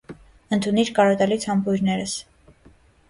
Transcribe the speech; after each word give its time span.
Ընդունիր 0.57 0.89
կարոտալից 0.95 1.45
համբույրներս: 1.51 2.17